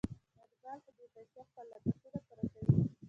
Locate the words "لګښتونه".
1.71-2.19